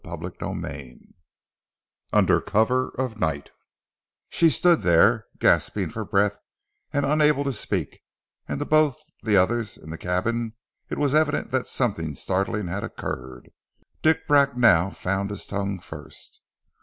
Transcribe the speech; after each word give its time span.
CHAPTER 0.03 0.31
XXI 0.31 1.13
UNDER 2.11 2.41
COVER 2.41 2.89
OF 2.97 3.19
NIGHT 3.19 3.51
SHE 4.29 4.49
STOOD 4.49 4.81
there 4.81 5.27
gasping 5.37 5.91
for 5.91 6.03
breath, 6.03 6.39
and 6.91 7.05
unable 7.05 7.43
to 7.43 7.53
speak; 7.53 8.01
and 8.47 8.59
to 8.59 8.65
both 8.65 8.97
the 9.21 9.37
others 9.37 9.77
in 9.77 9.91
the 9.91 9.99
cabin 9.99 10.53
it 10.89 10.97
was 10.97 11.13
evident 11.13 11.51
that 11.51 11.67
something 11.67 12.15
startling 12.15 12.65
had 12.65 12.83
occurred. 12.83 13.51
Dick 14.01 14.25
Bracknell 14.27 14.89
found 14.89 15.29
his 15.29 15.45
tongue 15.45 15.79
first. 15.79 16.41